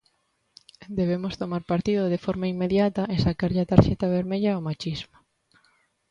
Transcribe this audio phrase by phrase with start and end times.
[0.99, 5.17] Debemos tomar partido de forma inmediata e sacarlle a tarxeta vermella ao machismo.